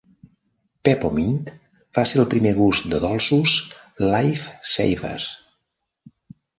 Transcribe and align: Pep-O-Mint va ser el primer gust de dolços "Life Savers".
Pep-O-Mint 0.87 1.51
va 1.99 2.07
ser 2.13 2.19
el 2.25 2.27
primer 2.33 2.55
gust 2.61 2.89
de 2.95 3.03
dolços 3.05 3.57
"Life 4.09 4.59
Savers". 4.75 5.33